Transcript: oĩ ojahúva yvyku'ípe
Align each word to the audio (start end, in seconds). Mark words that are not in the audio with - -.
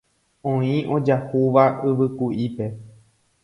oĩ 0.51 0.71
ojahúva 0.95 1.63
yvyku'ípe 1.91 2.65